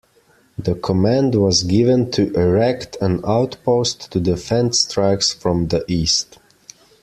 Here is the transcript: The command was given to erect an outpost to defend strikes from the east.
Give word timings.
The 0.57 0.73
command 0.73 1.35
was 1.35 1.61
given 1.61 2.09
to 2.13 2.33
erect 2.33 2.97
an 3.01 3.21
outpost 3.23 4.11
to 4.11 4.19
defend 4.19 4.75
strikes 4.75 5.31
from 5.31 5.67
the 5.67 5.85
east. 5.87 6.39